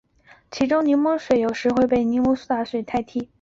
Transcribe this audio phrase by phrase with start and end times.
[0.49, 3.29] 其中柠檬水有时会被柠檬苏打水代替。